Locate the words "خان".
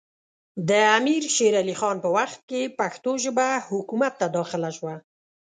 1.79-1.97